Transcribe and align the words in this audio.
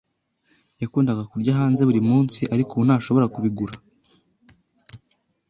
Yakundaga 0.81 1.23
kurya 1.31 1.59
hanze 1.59 1.81
buri 1.87 2.01
munsi, 2.09 2.41
ariko 2.53 2.71
ubu 2.73 2.83
ntashobora 2.87 3.31
kubigura. 3.33 3.73